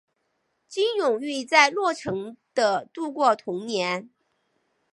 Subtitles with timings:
[0.67, 4.09] 金永玉在洛城的度过童年。